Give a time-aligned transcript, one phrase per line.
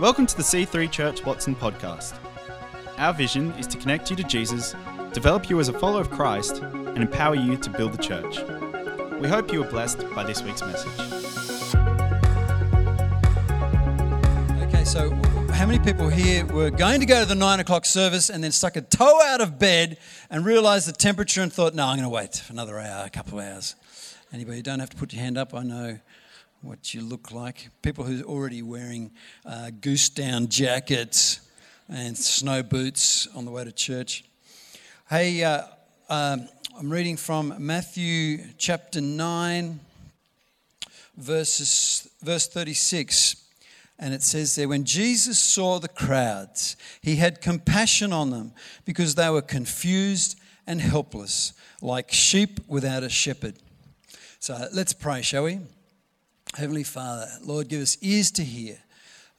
[0.00, 2.14] Welcome to the C3 Church Watson podcast.
[2.98, 4.74] Our vision is to connect you to Jesus,
[5.12, 8.40] develop you as a follower of Christ, and empower you to build the church.
[9.20, 10.90] We hope you are blessed by this week's message.
[14.62, 15.10] Okay, so
[15.52, 18.50] how many people here were going to go to the nine o'clock service and then
[18.50, 19.96] stuck a toe out of bed
[20.28, 23.38] and realized the temperature and thought, no, I'm going to wait another hour, a couple
[23.38, 23.76] of hours?
[24.32, 24.56] Anybody?
[24.56, 25.54] You don't have to put your hand up.
[25.54, 26.00] I know
[26.64, 27.68] what you look like.
[27.82, 29.10] People who are already wearing
[29.44, 31.40] uh, goose down jackets
[31.90, 34.24] and snow boots on the way to church.
[35.10, 35.64] Hey, uh,
[36.08, 39.78] um, I'm reading from Matthew chapter 9,
[41.18, 43.36] verses, verse 36.
[43.98, 48.52] And it says there, when Jesus saw the crowds, he had compassion on them
[48.86, 51.52] because they were confused and helpless,
[51.82, 53.56] like sheep without a shepherd.
[54.38, 55.60] So let's pray, shall we?
[56.56, 58.78] Heavenly Father, Lord, give us ears to hear.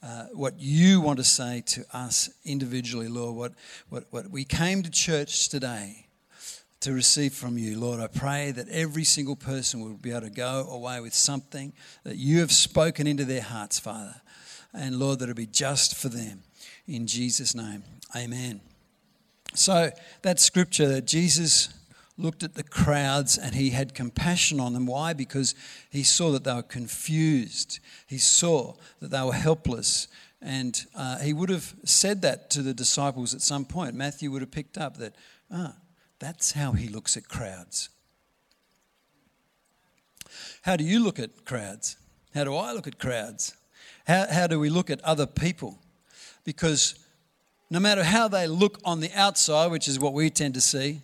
[0.03, 3.53] Uh, what you want to say to us individually, Lord, what,
[3.89, 6.07] what, what we came to church today
[6.81, 7.79] to receive from you.
[7.79, 11.73] Lord, I pray that every single person will be able to go away with something
[12.03, 14.21] that you have spoken into their hearts, Father.
[14.73, 16.43] And Lord, that it'll be just for them.
[16.85, 17.83] In Jesus' name,
[18.15, 18.59] amen.
[19.53, 19.89] So,
[20.21, 21.69] that scripture that Jesus
[22.17, 24.85] looked at the crowds and he had compassion on them.
[24.85, 25.13] Why?
[25.13, 25.53] Because
[25.89, 30.07] he saw that they were confused, he saw that they were helpless.
[30.41, 33.95] And uh, he would have said that to the disciples at some point.
[33.95, 35.15] Matthew would have picked up that,
[35.51, 35.75] ah,
[36.19, 37.89] that's how he looks at crowds.
[40.61, 41.97] How do you look at crowds?
[42.33, 43.55] How do I look at crowds?
[44.05, 45.79] How, how do we look at other people?
[46.43, 46.95] Because
[47.69, 51.01] no matter how they look on the outside, which is what we tend to see,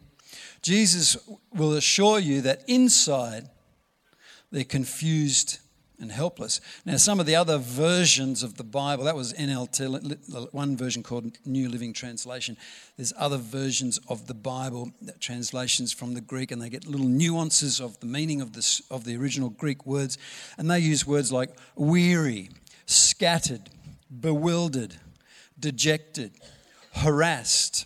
[0.62, 1.18] Jesus
[1.54, 3.50] will assure you that inside
[4.52, 5.60] they're confused
[6.02, 6.60] and helpless.
[6.84, 11.38] Now, some of the other versions of the Bible, that was NLT, one version called
[11.46, 12.58] New Living Translation.
[12.98, 17.08] There's other versions of the Bible, uh, translations from the Greek, and they get little
[17.08, 20.18] nuances of the meaning of, this, of the original Greek words.
[20.58, 22.50] And they use words like weary,
[22.88, 23.70] scattered,
[24.20, 24.96] bewildered,
[25.60, 26.32] dejected,
[26.94, 27.86] harassed.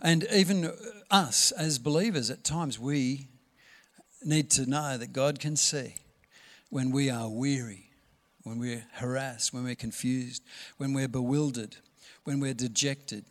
[0.00, 0.72] And even uh,
[1.12, 3.28] us as believers, at times we
[4.24, 5.94] need to know that God can see
[6.70, 7.90] when we are weary,
[8.44, 10.42] when we're harassed, when we're confused,
[10.78, 11.76] when we're bewildered,
[12.24, 13.24] when we're dejected,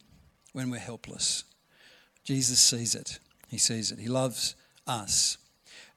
[0.54, 1.44] when we're helpless.
[2.24, 3.20] Jesus sees it.
[3.50, 4.00] He sees it.
[4.00, 4.56] He loves
[4.86, 5.38] us.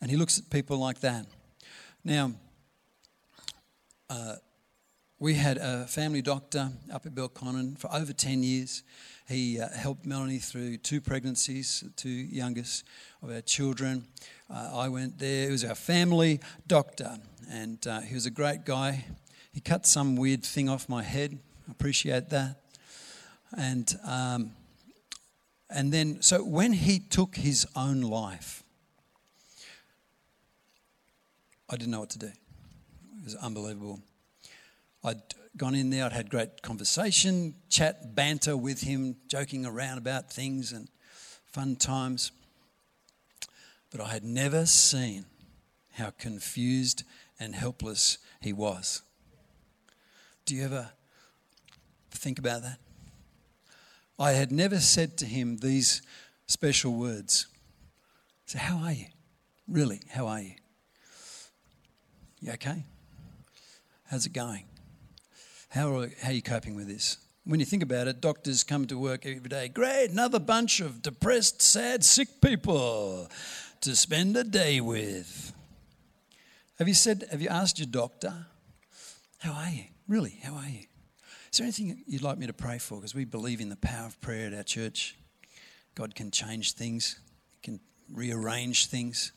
[0.00, 1.26] And he looks at people like that.
[2.02, 2.32] Now,
[4.08, 4.36] uh,
[5.18, 8.82] we had a family doctor up at Belconnen for over 10 years.
[9.26, 12.84] He uh, helped Melanie through two pregnancies, two youngest
[13.22, 14.06] of our children.
[14.50, 15.46] Uh, I went there.
[15.46, 17.18] He was our family doctor,
[17.50, 19.06] and uh, he was a great guy.
[19.52, 21.38] He cut some weird thing off my head.
[21.68, 22.56] I appreciate that.
[23.56, 24.52] And um,
[25.70, 28.62] and then, so when he took his own life,
[31.68, 32.26] I didn't know what to do.
[32.26, 34.00] It was unbelievable.
[35.02, 35.22] I'd
[35.56, 40.72] gone in there, I'd had great conversation, chat, banter with him, joking around about things
[40.72, 40.88] and
[41.46, 42.32] fun times.
[43.90, 45.26] But I had never seen
[45.92, 47.04] how confused
[47.38, 49.02] and helpless he was.
[50.44, 50.90] Do you ever
[52.10, 52.78] think about that?
[54.18, 56.02] I had never said to him these
[56.46, 57.46] special words.
[58.46, 59.06] So, how are you?
[59.66, 60.54] Really, how are you?
[62.40, 62.84] You okay?
[64.10, 64.66] How's it going?
[65.74, 67.18] How are, how are you coping with this?
[67.44, 69.66] When you think about it, doctors come to work every day.
[69.66, 73.28] Great, another bunch of depressed, sad, sick people
[73.80, 75.52] to spend a day with.
[76.78, 78.32] Have you said, have you asked your doctor,
[79.38, 79.86] how are you?
[80.06, 80.84] Really, how are you?
[81.50, 82.98] Is there anything you'd like me to pray for?
[82.98, 85.16] Because we believe in the power of prayer at our church.
[85.96, 87.18] God can change things,
[87.64, 87.80] can
[88.12, 89.32] rearrange things.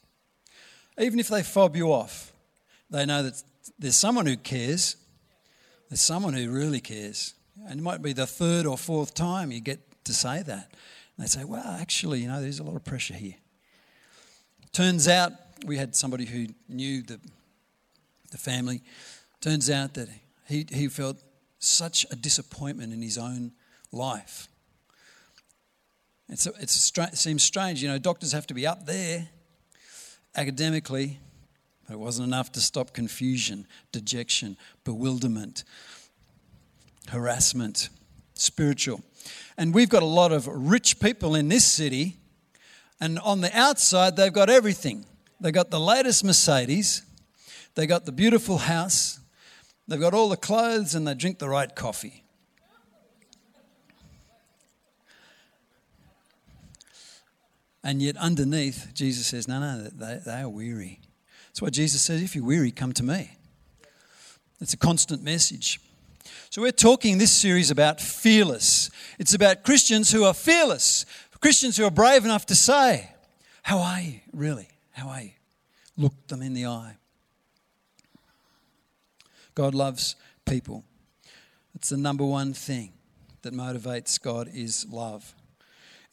[0.99, 2.31] Even if they fob you off,
[2.91, 3.41] they know that
[3.79, 4.97] there's someone who cares
[5.89, 7.33] there's someone who really cares.
[7.67, 10.73] And it might be the third or fourth time you get to say that.
[11.17, 13.35] And they say, well, actually, you know, there's a lot of pressure here.
[14.71, 15.31] Turns out
[15.65, 17.19] we had somebody who knew the,
[18.31, 18.83] the family.
[19.41, 20.09] Turns out that
[20.47, 21.17] he, he felt
[21.59, 23.53] such a disappointment in his own
[23.91, 24.47] life.
[26.29, 29.29] It's a, it's a, it seems strange, you know, doctors have to be up there
[30.35, 31.19] academically
[31.89, 35.63] it wasn't enough to stop confusion, dejection, bewilderment,
[37.09, 37.89] harassment,
[38.33, 39.01] spiritual.
[39.57, 42.17] And we've got a lot of rich people in this city,
[42.99, 45.05] and on the outside, they've got everything.
[45.39, 47.03] They got the latest Mercedes,
[47.75, 49.19] they got the beautiful house,
[49.87, 52.23] They've got all the clothes and they drink the right coffee.
[57.83, 60.99] And yet, underneath, Jesus says, No, no, they, they are weary.
[61.57, 63.31] That's why Jesus says, If you're weary, come to me.
[64.61, 65.79] It's a constant message.
[66.51, 68.91] So, we're talking this series about fearless.
[69.17, 71.07] It's about Christians who are fearless,
[71.41, 73.09] Christians who are brave enough to say,
[73.63, 74.67] How are you, really?
[74.91, 75.31] How are you?
[75.97, 76.95] Look them in the eye.
[79.55, 80.15] God loves
[80.45, 80.83] people.
[81.73, 82.93] It's the number one thing
[83.41, 85.33] that motivates God is love.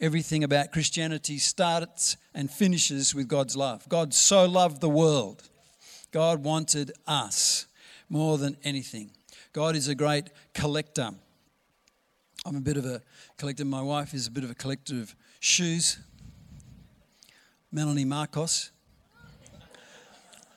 [0.01, 3.89] Everything about Christianity starts and finishes with God's love.
[3.89, 5.49] God so loved the world.
[6.11, 7.67] God wanted us
[8.09, 9.11] more than anything.
[9.53, 11.11] God is a great collector.
[12.45, 13.01] I'm a bit of a
[13.39, 13.65] collector.
[13.65, 15.99] My wife is a bit of a collector of shoes.
[17.71, 18.71] Melanie Marcos,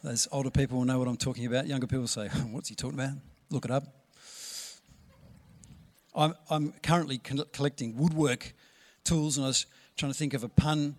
[0.04, 1.68] those older people will know what I'm talking about.
[1.68, 3.13] Younger people say, What's he talking about?
[3.50, 3.83] Look it up.
[6.13, 8.54] I'm, I'm currently collecting woodwork
[9.07, 9.65] tools, and I was
[9.95, 10.98] trying to think of a pun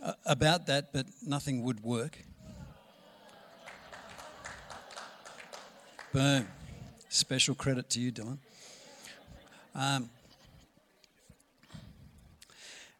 [0.00, 2.16] uh, about that, but nothing would work.
[6.12, 6.46] Boom.
[7.08, 8.38] Special credit to you, Dylan.
[9.74, 10.08] Um,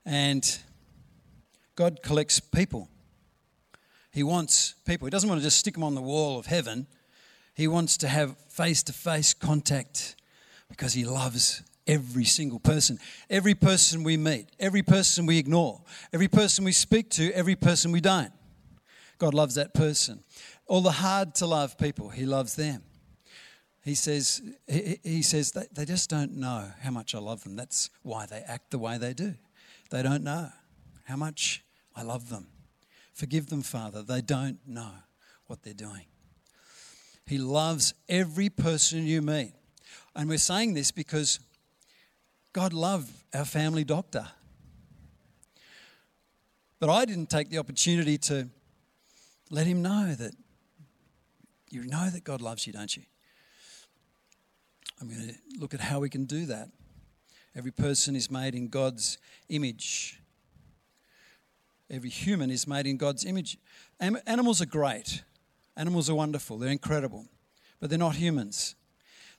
[0.04, 0.58] and
[1.76, 2.88] God collects people.
[4.10, 5.06] He wants people.
[5.06, 6.88] He doesn't want to just stick them on the wall of heaven.
[7.54, 10.16] He wants to have face to face contact
[10.68, 12.98] because He loves every single person.
[13.28, 15.82] Every person we meet, every person we ignore,
[16.12, 18.32] every person we speak to, every person we don't.
[19.18, 20.22] God loves that person.
[20.66, 22.82] All the hard to love people, He loves them.
[23.84, 27.56] He says, he, he says they, they just don't know how much I love them.
[27.56, 29.34] That's why they act the way they do.
[29.90, 30.50] They don't know
[31.04, 31.64] how much
[31.96, 32.46] I love them.
[33.12, 34.02] Forgive them, Father.
[34.02, 34.92] They don't know
[35.46, 36.06] what they're doing.
[37.26, 39.52] He loves every person you meet.
[40.14, 41.40] And we're saying this because
[42.52, 44.28] God loved our family doctor.
[46.78, 48.48] But I didn't take the opportunity to
[49.50, 50.34] let him know that
[51.70, 53.04] you know that God loves you, don't you?
[55.00, 56.68] I'm going to look at how we can do that.
[57.56, 59.18] Every person is made in God's
[59.48, 60.20] image.
[61.90, 63.58] Every human is made in God's image.
[64.00, 65.22] Animals are great.
[65.76, 66.58] Animals are wonderful.
[66.58, 67.26] They're incredible.
[67.80, 68.74] But they're not humans.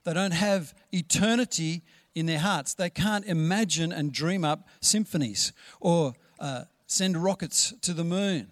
[0.03, 1.83] They don't have eternity
[2.15, 2.73] in their hearts.
[2.73, 8.47] They can't imagine and dream up symphonies or uh, send rockets to the moon.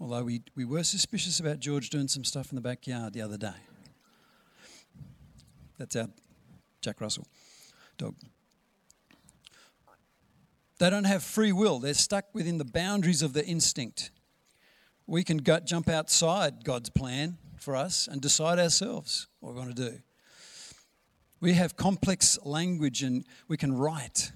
[0.00, 3.36] Although we, we were suspicious about George doing some stuff in the backyard the other
[3.36, 3.54] day.
[5.78, 6.08] That's our
[6.80, 7.26] Jack Russell
[7.96, 8.14] dog.
[10.78, 14.10] They don't have free will, they're stuck within the boundaries of their instinct.
[15.06, 19.74] We can go, jump outside God's plan for us and decide ourselves what we want
[19.74, 19.98] to do.
[21.40, 24.32] We have complex language and we can write.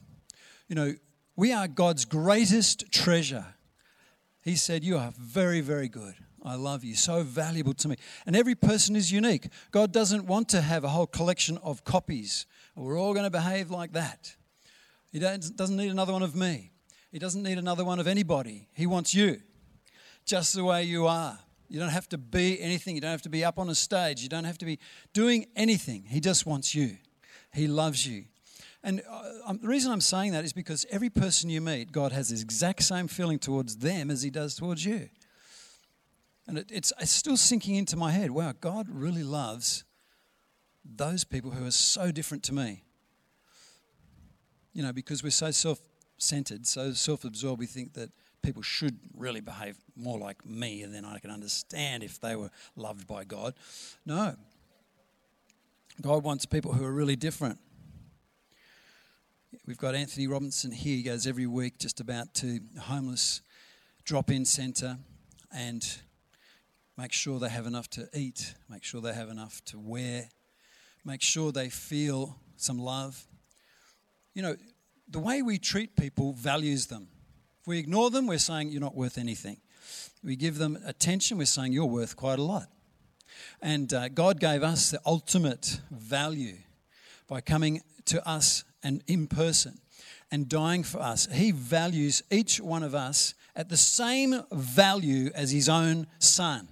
[0.69, 0.95] You know,
[1.37, 3.47] we are God's greatest treasure.
[4.43, 6.15] He said, You are very, very good.
[6.45, 6.95] I love you.
[6.95, 7.97] So valuable to me.
[8.27, 9.49] And every person is unique.
[9.71, 12.47] God doesn't want to have a whole collection of copies.
[12.75, 14.35] We're all going to behave like that.
[15.13, 16.73] He doesn't need another one of me.
[17.13, 18.69] He doesn't need another one of anybody.
[18.73, 19.41] He wants you
[20.25, 21.39] just the way you are.
[21.73, 22.95] You don't have to be anything.
[22.95, 24.23] You don't have to be up on a stage.
[24.23, 24.79] You don't have to be
[25.13, 26.05] doing anything.
[26.07, 26.99] He just wants you.
[27.53, 28.25] He loves you.
[28.85, 32.13] And uh, um, the reason I'm saying that is because every person you meet, God
[32.13, 35.09] has the exact same feeling towards them as He does towards you.
[36.47, 39.85] And it, it's, it's still sinking into my head wow, God really loves
[40.85, 42.83] those people who are so different to me
[44.73, 45.81] you know, because we're so self
[46.19, 48.11] centered, so self absorbed, we think that
[48.43, 52.51] people should really behave more like me and then I can understand if they were
[52.77, 53.55] loved by God.
[54.05, 54.37] No.
[56.01, 57.59] God wants people who are really different.
[59.67, 60.97] We've got Anthony Robinson here.
[60.97, 63.43] He goes every week just about to homeless
[64.05, 64.99] drop in centre
[65.55, 65.87] and
[66.97, 70.29] make sure they have enough to eat, make sure they have enough to wear,
[71.05, 73.27] make sure they feel some love
[74.35, 74.57] you know,
[75.09, 77.09] the way we treat people values them.
[77.63, 79.59] If we ignore them, we're saying you're not worth anything.
[80.25, 82.67] We give them attention, we're saying you're worth quite a lot.
[83.61, 86.57] And uh, God gave us the ultimate value
[87.29, 89.79] by coming to us and in person
[90.33, 91.29] and dying for us.
[91.31, 96.67] He values each one of us at the same value as his own son.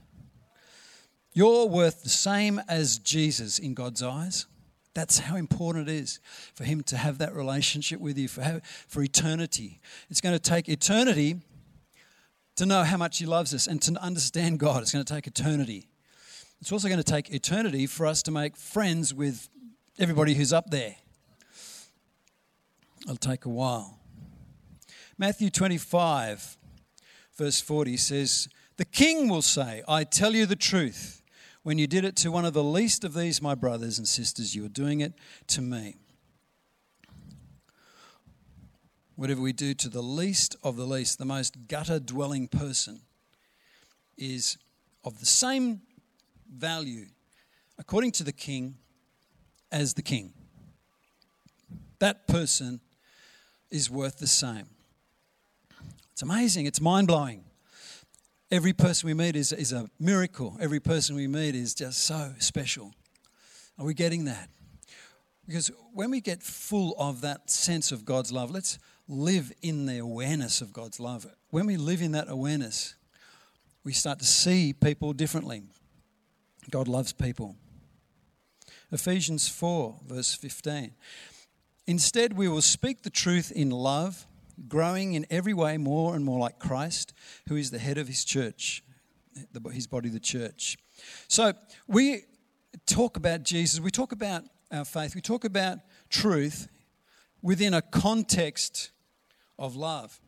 [1.33, 4.47] You're worth the same as Jesus in God's eyes.
[4.95, 6.21] That's how important it is
[6.55, 9.81] for Him to have that relationship with you for, for eternity.
[10.09, 11.41] It's going to take eternity
[12.57, 14.83] to know how much He loves us and to understand God.
[14.83, 15.89] It's going to take eternity.
[16.61, 19.49] It's also going to take eternity for us to make friends with
[19.99, 20.97] everybody who's up there.
[23.05, 23.99] It'll take a while.
[25.17, 26.57] Matthew 25,
[27.37, 31.20] verse 40 says, The king will say, I tell you the truth.
[31.63, 34.55] When you did it to one of the least of these, my brothers and sisters,
[34.55, 35.13] you are doing it
[35.49, 35.97] to me.
[39.15, 43.03] Whatever we do to the least of the least, the most gutter dwelling person,
[44.17, 44.57] is
[45.05, 45.83] of the same
[46.51, 47.07] value,
[47.79, 48.77] according to the king,
[49.71, 50.33] as the king.
[51.99, 52.81] That person
[53.71, 54.67] is worth the same.
[56.13, 57.45] It's amazing, it's mind blowing.
[58.51, 60.57] Every person we meet is, is a miracle.
[60.61, 62.93] Every person we meet is just so special.
[63.79, 64.49] Are we getting that?
[65.47, 68.79] Because when we get full of that sense of God's love, let's
[69.09, 71.27] live in the awareness of God's love.
[71.51, 72.95] When we live in that awareness,
[73.85, 75.63] we start to see people differently.
[76.71, 77.57] God loves people.
[78.93, 80.93] Ephesians 4, verse 15.
[81.87, 84.27] Instead, we will speak the truth in love,
[84.69, 87.13] growing in every way more and more like Christ,
[87.49, 88.83] who is the head of his church,
[89.73, 90.77] his body, the church.
[91.29, 91.53] So
[91.87, 92.25] we
[92.87, 96.69] talk about Jesus, we talk about our faith, we talk about truth
[97.43, 98.91] within a context
[99.59, 100.21] of love.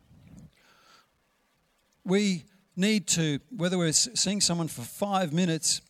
[2.04, 5.82] We need to, whether we're seeing someone for five minutes,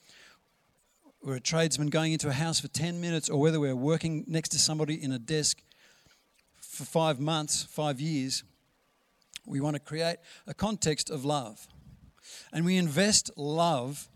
[1.23, 4.49] we're a tradesman going into a house for 10 minutes, or whether we're working next
[4.51, 5.63] to somebody in a desk
[6.83, 8.43] for five months, five years,
[9.47, 11.69] we want to create a context of love.
[12.53, 14.09] And we invest love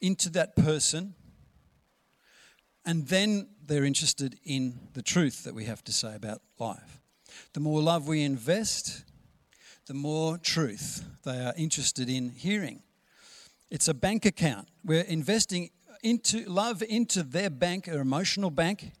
[0.00, 1.14] into that person,
[2.86, 7.00] and then they're interested in the truth that we have to say about life.
[7.52, 9.04] The more love we invest,
[9.86, 12.82] the more truth they are interested in hearing.
[13.70, 14.68] It's a bank account.
[14.84, 15.70] We're investing
[16.02, 18.92] into love into their bank, their emotional bank.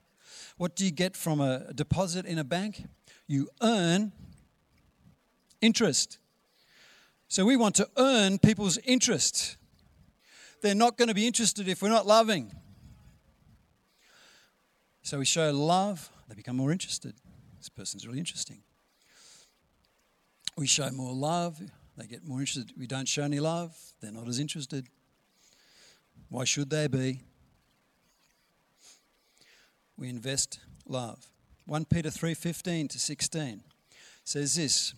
[0.60, 2.84] What do you get from a deposit in a bank?
[3.26, 4.12] You earn
[5.62, 6.18] interest.
[7.28, 9.56] So we want to earn people's interest.
[10.60, 12.52] They're not going to be interested if we're not loving.
[15.00, 17.14] So we show love, they become more interested.
[17.56, 18.60] This person's really interesting.
[20.58, 21.58] We show more love,
[21.96, 22.74] they get more interested.
[22.76, 24.88] We don't show any love, they're not as interested.
[26.28, 27.22] Why should they be?
[30.00, 31.30] We invest love.
[31.66, 33.62] 1 Peter 3:15 to 16
[34.24, 34.94] says this,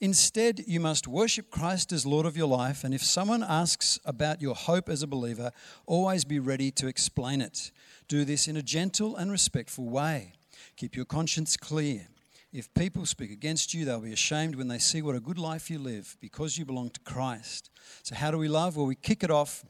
[0.00, 4.40] Instead, you must worship Christ as Lord of your life, and if someone asks about
[4.40, 5.52] your hope as a believer,
[5.84, 7.70] always be ready to explain it.
[8.08, 10.32] Do this in a gentle and respectful way.
[10.76, 12.08] Keep your conscience clear.
[12.50, 15.70] If people speak against you, they'll be ashamed when they see what a good life
[15.70, 17.68] you live because you belong to Christ.
[18.02, 18.78] So, how do we love?
[18.78, 19.66] Well, we kick it off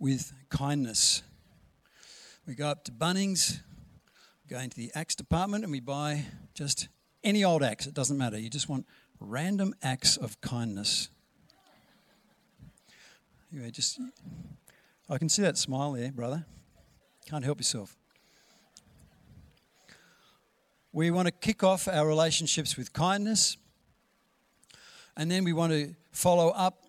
[0.00, 1.22] with kindness.
[2.44, 3.60] We go up to Bunnings,
[4.48, 6.88] go into the axe department, and we buy just
[7.22, 7.86] any old axe.
[7.86, 8.36] It doesn't matter.
[8.36, 8.84] You just want
[9.20, 11.08] random acts of kindness.
[13.52, 14.00] Anyway, just
[15.08, 16.44] I can see that smile there, brother.
[17.26, 17.96] Can't help yourself.
[20.92, 23.56] We want to kick off our relationships with kindness,
[25.16, 26.82] and then we want to follow up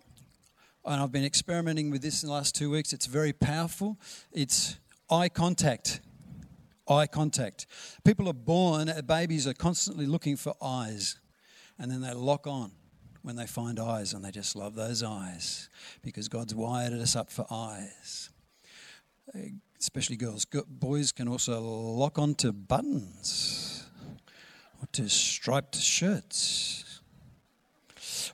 [0.86, 2.92] and I've been experimenting with this in the last two weeks.
[2.92, 3.98] It's very powerful.
[4.34, 4.76] It's
[5.10, 6.02] eye contact.
[6.88, 7.66] Eye contact.
[8.04, 11.18] People are born, uh, babies are constantly looking for eyes,
[11.80, 12.72] and then they lock on
[13.22, 15.70] when they find eyes, and they just love those eyes
[16.02, 18.30] because God's wired us up for eyes.
[19.34, 19.40] Uh,
[19.80, 20.46] especially girls.
[20.68, 23.86] Boys can also lock on to buttons
[24.82, 26.84] or to striped shirts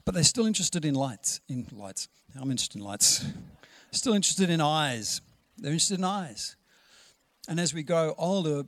[0.04, 1.40] but they're still interested in lights.
[1.48, 3.24] In lights, I'm interested in lights.
[3.92, 5.20] Still interested in eyes.
[5.58, 6.56] They're interested in eyes.
[7.48, 8.64] And as we grow older,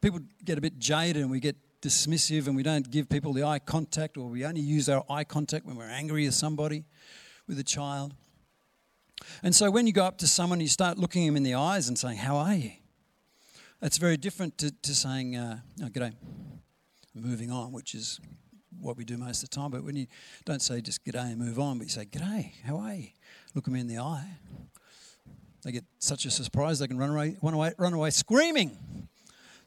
[0.00, 3.44] people get a bit jaded and we get dismissive and we don't give people the
[3.44, 6.84] eye contact or we only use our eye contact when we're angry with somebody,
[7.46, 8.14] with a child.
[9.42, 11.88] And so when you go up to someone, you start looking them in the eyes
[11.88, 12.72] and saying, How are you?
[13.80, 16.14] That's very different to, to saying, uh, oh, G'day,
[17.14, 18.20] moving on, which is
[18.80, 19.70] what we do most of the time.
[19.70, 20.06] But when you
[20.44, 23.08] don't say just g'day and move on, but you say, G'day, how are you?
[23.54, 24.26] Look them in the eye.
[25.66, 28.78] They get such a surprise they can run away, run away, run away screaming.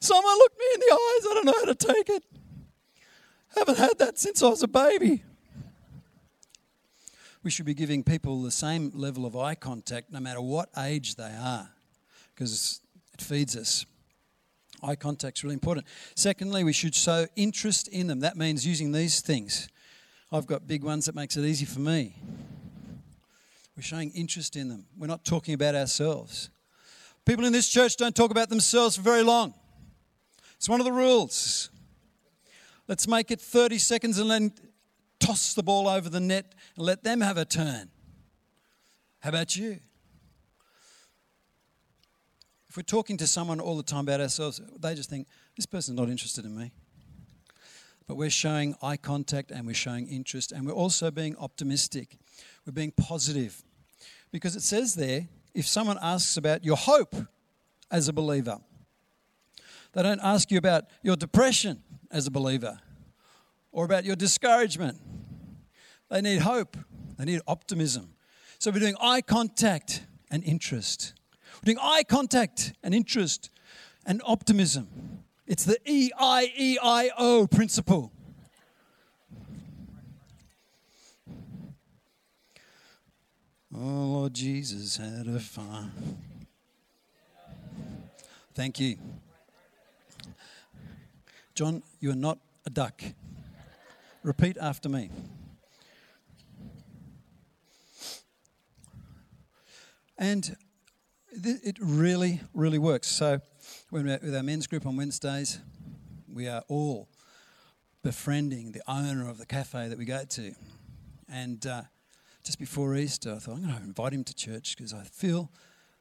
[0.00, 1.26] Someone look me in the eyes.
[1.30, 2.24] I don't know how to take it.
[3.54, 5.22] Haven't had that since I was a baby.
[7.42, 11.16] We should be giving people the same level of eye contact no matter what age
[11.16, 11.68] they are
[12.34, 12.80] because
[13.12, 13.84] it feeds us.
[14.82, 15.86] Eye contact's really important.
[16.16, 18.20] Secondly, we should show interest in them.
[18.20, 19.68] That means using these things.
[20.32, 22.14] I've got big ones that makes it easy for me.
[23.80, 24.84] We're showing interest in them.
[24.98, 26.50] We're not talking about ourselves.
[27.24, 29.54] People in this church don't talk about themselves for very long.
[30.56, 31.70] It's one of the rules.
[32.88, 34.52] Let's make it 30 seconds and then
[35.18, 37.88] toss the ball over the net and let them have a turn.
[39.20, 39.78] How about you?
[42.68, 45.98] If we're talking to someone all the time about ourselves, they just think, this person's
[45.98, 46.70] not interested in me.
[48.06, 52.18] But we're showing eye contact and we're showing interest and we're also being optimistic.
[52.66, 53.62] We're being positive.
[54.32, 57.14] Because it says there, if someone asks about your hope
[57.90, 58.58] as a believer,
[59.92, 62.78] they don't ask you about your depression as a believer
[63.72, 64.98] or about your discouragement.
[66.08, 66.76] They need hope,
[67.18, 68.14] they need optimism.
[68.58, 71.14] So we're doing eye contact and interest.
[71.62, 73.50] We're doing eye contact and interest
[74.06, 75.24] and optimism.
[75.46, 78.12] It's the E I E I O principle.
[83.72, 85.92] Oh, Lord Jesus had a farm.
[88.52, 88.96] Thank you.
[91.54, 93.00] John, you are not a duck.
[94.24, 95.10] Repeat after me.
[100.18, 100.56] And
[101.32, 103.06] it really, really works.
[103.06, 103.40] So,
[103.90, 105.60] when we're with our men's group on Wednesdays,
[106.28, 107.08] we are all
[108.02, 110.54] befriending the owner of the cafe that we go to.
[111.28, 111.82] And uh,
[112.42, 115.50] just before Easter, I thought, I'm going to invite him to church because I feel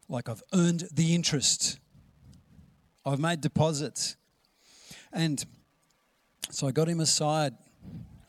[0.07, 1.79] like I've earned the interest.
[3.05, 4.15] I've made deposits.
[5.11, 5.43] And
[6.49, 7.53] so I got him aside.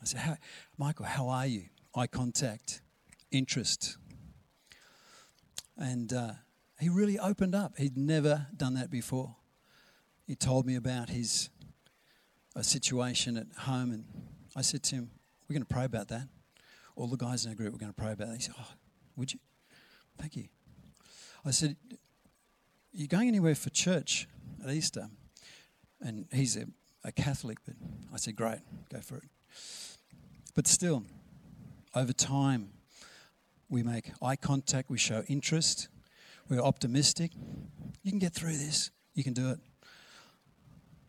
[0.01, 0.37] I said, how,
[0.77, 1.65] Michael, how are you?
[1.95, 2.83] Eye contact,
[3.31, 3.97] interest.
[5.77, 6.33] And uh,
[6.79, 7.79] he really opened up.
[7.79, 9.37] He'd never done that before.
[10.27, 11.51] He told me about his
[12.57, 14.05] a situation at home, and
[14.57, 15.11] I said to him,
[15.49, 16.29] We're going to pray about that.
[16.97, 18.37] All the guys in our group were going to pray about that.
[18.37, 18.73] He said, Oh,
[19.17, 19.41] would you?
[20.19, 20.49] Thank you.
[21.45, 21.77] I said,
[22.93, 24.29] You going anywhere for church
[24.65, 25.09] at Easter?
[26.01, 26.67] And he's a,
[27.05, 27.75] a Catholic, but
[28.13, 28.61] I said, Great,
[28.93, 29.25] go for it.
[30.55, 31.05] But still,
[31.95, 32.71] over time,
[33.69, 35.89] we make eye contact, we show interest,
[36.51, 37.31] we're optimistic.
[38.03, 38.91] You can get through this.
[39.15, 39.59] You can do it.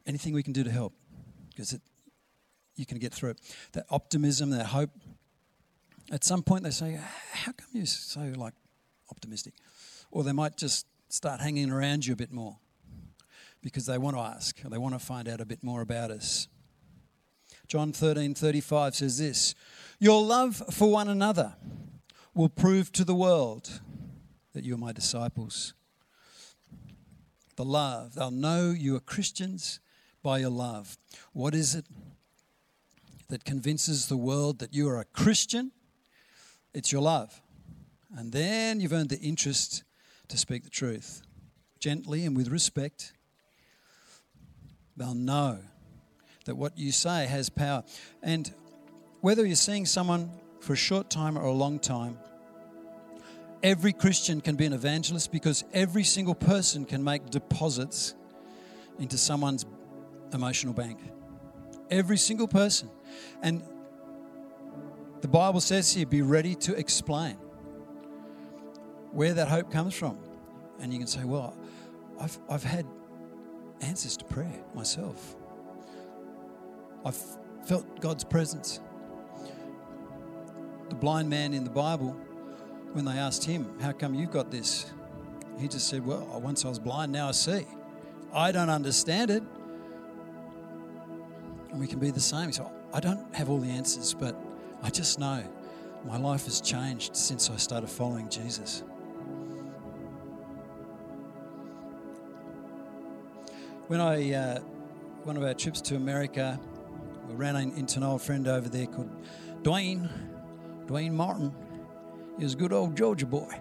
[0.05, 0.93] Anything we can do to help,
[1.49, 1.81] because it,
[2.75, 3.37] you can get through it.
[3.73, 4.91] That optimism, that hope.
[6.11, 6.99] At some point, they say,
[7.31, 8.53] "How come you're so like
[9.09, 9.53] optimistic?"
[10.11, 12.59] Or they might just start hanging around you a bit more
[13.61, 16.47] because they want to ask, they want to find out a bit more about us.
[17.67, 19.55] John 13 35 says this
[19.99, 21.55] Your love for one another
[22.33, 23.81] will prove to the world
[24.53, 25.73] that you are my disciples.
[27.55, 28.15] The love.
[28.15, 29.79] They'll know you are Christians
[30.23, 30.97] by your love.
[31.31, 31.85] What is it
[33.29, 35.71] that convinces the world that you are a Christian?
[36.73, 37.41] It's your love.
[38.17, 39.83] And then you've earned the interest
[40.27, 41.21] to speak the truth
[41.79, 43.13] gently and with respect.
[44.95, 45.59] They'll know
[46.45, 47.83] that what you say has power.
[48.21, 48.53] And
[49.21, 50.29] whether you're seeing someone
[50.59, 52.17] for a short time or a long time,
[53.63, 58.15] Every Christian can be an evangelist because every single person can make deposits
[58.97, 59.65] into someone's
[60.33, 60.99] emotional bank.
[61.91, 62.89] Every single person.
[63.43, 63.61] And
[65.21, 67.37] the Bible says here be ready to explain
[69.11, 70.17] where that hope comes from.
[70.79, 71.55] And you can say, well,
[72.19, 72.85] I've, I've had
[73.81, 75.35] answers to prayer myself.
[77.05, 77.19] I've
[77.65, 78.79] felt God's presence.
[80.89, 82.15] The blind man in the Bible
[82.93, 84.91] when they asked him, How come you've got this?
[85.57, 87.65] He just said, Well, once I was blind, now I see.
[88.33, 89.43] I don't understand it.
[91.71, 92.51] And we can be the same.
[92.51, 94.35] So I don't have all the answers, but
[94.83, 95.43] I just know
[96.05, 98.83] my life has changed since I started following Jesus.
[103.87, 104.59] When I, uh,
[105.23, 106.59] one of our trips to America,
[107.27, 109.09] we ran into an old friend over there called
[109.61, 110.09] Dwayne,
[110.87, 111.53] Dwayne Martin
[112.39, 113.53] is good old Georgia boy.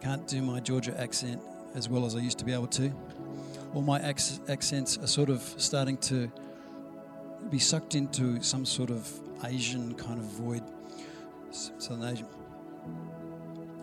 [0.00, 1.40] Can't do my Georgia accent
[1.74, 2.92] as well as I used to be able to.
[3.74, 6.30] All my accents are sort of starting to
[7.50, 9.08] be sucked into some sort of
[9.44, 10.62] Asian kind of void,
[11.50, 12.26] Southern Asian.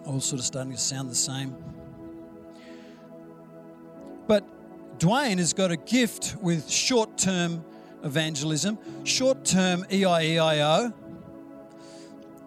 [0.06, 1.56] All sort of starting to sound the same.
[4.28, 4.44] But
[5.00, 7.64] Dwayne has got a gift with short term
[8.04, 10.94] evangelism, short term EIEIO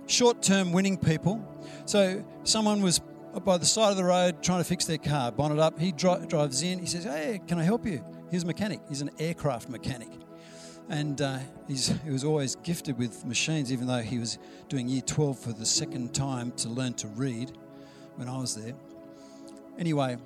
[0.09, 1.45] short term winning people.
[1.85, 3.01] So someone was
[3.45, 5.79] by the side of the road trying to fix their car, bonnet up.
[5.79, 6.79] He dri- drives in.
[6.79, 8.03] He says, Hey, can I help you?
[8.31, 8.81] He's a mechanic.
[8.89, 10.09] He's an aircraft mechanic.
[10.89, 15.39] And uh, he was always gifted with machines, even though he was doing year 12
[15.39, 17.53] for the second time to learn to read
[18.17, 18.75] when I was there.
[19.79, 20.17] Anyway,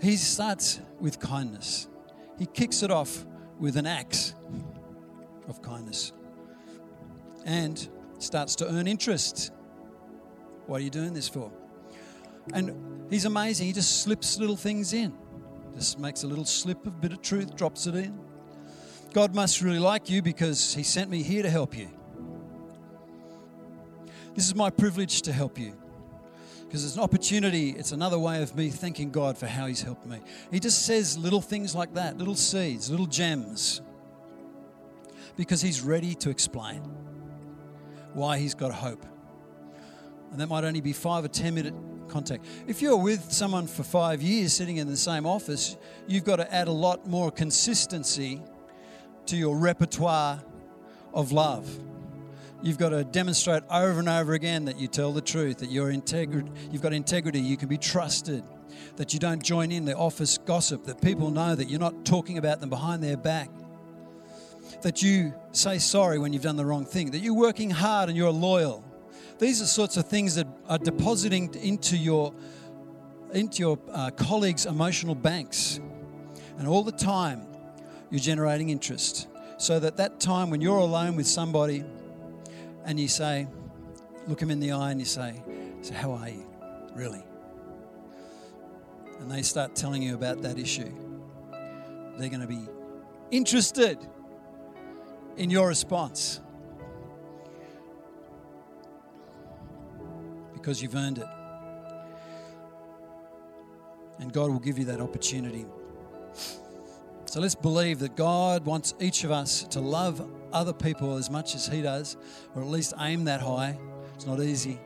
[0.00, 1.88] he starts with kindness.
[2.38, 3.26] He kicks it off
[3.58, 4.34] with an axe
[5.48, 6.12] of kindness
[7.44, 7.88] and
[8.18, 9.52] starts to earn interest.
[10.66, 11.50] What are you doing this for?
[12.52, 13.66] And he's amazing.
[13.66, 15.12] He just slips little things in,
[15.76, 18.18] just makes a little slip of bit of truth, drops it in.
[19.12, 21.90] God must really like you because he sent me here to help you.
[24.34, 25.74] This is my privilege to help you
[26.66, 27.70] because it's an opportunity.
[27.70, 30.20] It's another way of me thanking God for how He's helped me.
[30.50, 33.80] He just says little things like that, little seeds, little gems,
[35.36, 36.80] because He's ready to explain
[38.12, 39.06] why He's got hope.
[40.32, 41.74] And that might only be five or 10 minute
[42.16, 42.46] contact.
[42.66, 45.76] If you're with someone for five years sitting in the same office,
[46.06, 48.42] you've got to add a lot more consistency
[49.26, 50.42] to your repertoire
[51.12, 51.68] of love.
[52.62, 55.92] You've got to demonstrate over and over again that you tell the truth, that you're
[55.92, 58.42] integri- you've got integrity, you can be trusted,
[58.96, 62.38] that you don't join in the office gossip, that people know that you're not talking
[62.38, 63.50] about them behind their back,
[64.80, 68.16] that you say sorry when you've done the wrong thing, that you're working hard and
[68.16, 68.82] you're loyal.
[69.38, 72.32] These are sorts of things that are depositing into your
[73.32, 75.78] into your uh, colleagues' emotional banks,
[76.58, 77.46] and all the time
[78.08, 81.84] you're generating interest, so that that time when you're alone with somebody
[82.84, 83.46] and you say,
[84.26, 85.42] look him in the eye and you say,
[85.82, 86.46] so how are you,
[86.94, 87.24] really?
[89.20, 90.92] And they start telling you about that issue.
[92.16, 92.66] They're going to be
[93.30, 93.98] interested
[95.36, 96.40] in your response
[100.66, 101.28] because you've earned it.
[104.18, 105.64] And God will give you that opportunity.
[107.26, 111.54] So let's believe that God wants each of us to love other people as much
[111.54, 112.16] as He does,
[112.56, 113.78] or at least aim that high.
[114.16, 114.80] It's not easy.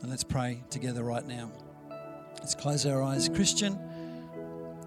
[0.00, 1.50] And let's pray together right now.
[2.38, 3.28] Let's close our eyes.
[3.28, 3.72] Christian,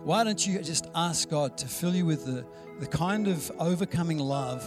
[0.06, 2.45] why don't you just ask God to fill you with the,
[2.79, 4.63] the kind of overcoming love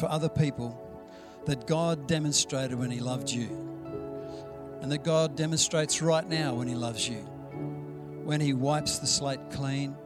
[0.00, 0.76] for other people
[1.46, 3.69] that God demonstrated when He loved you,
[4.80, 7.18] and that God demonstrates right now when He loves you,
[8.24, 9.96] when He wipes the slate clean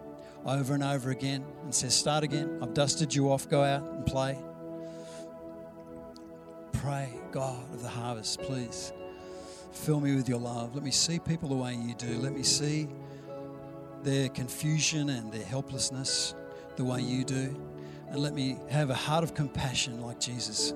[0.44, 2.58] over and over again and says, Start again.
[2.62, 3.48] I've dusted you off.
[3.48, 4.38] Go out and play.
[6.72, 8.92] Pray, God of the harvest, please
[9.72, 10.74] fill me with your love.
[10.74, 12.18] Let me see people the way you do.
[12.18, 12.88] Let me see
[14.02, 16.34] their confusion and their helplessness
[16.76, 17.56] the way you do.
[18.08, 20.74] And let me have a heart of compassion like Jesus.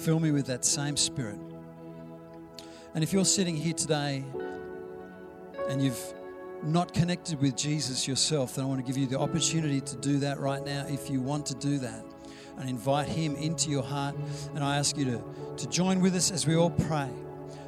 [0.00, 1.38] Fill me with that same spirit.
[2.96, 4.24] And if you're sitting here today
[5.68, 6.14] and you've
[6.62, 10.18] not connected with Jesus yourself, then I want to give you the opportunity to do
[10.20, 12.02] that right now if you want to do that
[12.56, 14.16] and invite Him into your heart.
[14.54, 15.22] And I ask you to,
[15.58, 17.10] to join with us as we all pray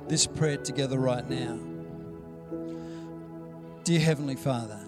[0.09, 1.59] this prayer together right now.
[3.85, 4.81] Dear Heavenly Father,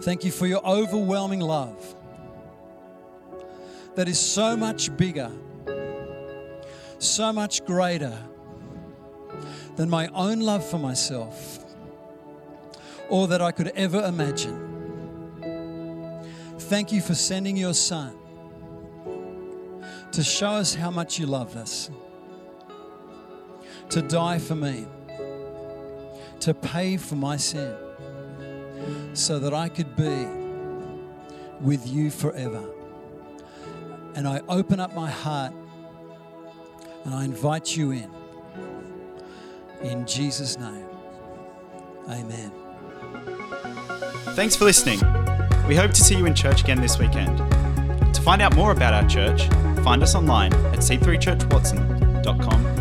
[0.00, 1.94] thank you for your overwhelming love
[3.94, 5.30] that is so much bigger,
[6.98, 8.18] so much greater
[9.76, 11.64] than my own love for myself
[13.08, 14.72] or that I could ever imagine.
[16.58, 18.16] Thank you for sending your Son
[20.12, 21.90] to show us how much you love us,
[23.90, 24.86] to die for me,
[26.40, 27.74] to pay for my sin,
[29.12, 30.26] so that I could be
[31.60, 32.64] with you forever.
[34.14, 35.52] And I open up my heart
[37.04, 38.23] and I invite you in.
[39.84, 40.86] In Jesus' name,
[42.08, 42.50] amen.
[44.34, 44.98] Thanks for listening.
[45.68, 47.36] We hope to see you in church again this weekend.
[48.14, 49.46] To find out more about our church,
[49.84, 52.73] find us online at c3churchwatson.com.au.